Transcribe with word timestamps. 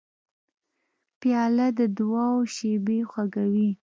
پیاله 1.19 1.67
د 1.77 1.79
دعاو 1.97 2.39
شېبې 2.55 2.99
خوږوي. 3.09 3.69